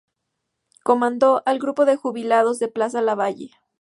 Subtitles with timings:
[0.81, 3.51] Comandó al grupo de jubilados de Plaza Lavalle.